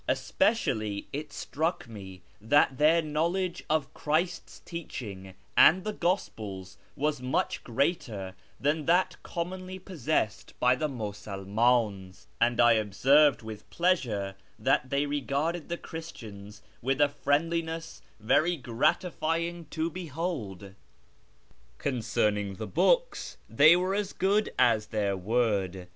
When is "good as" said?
24.13-24.87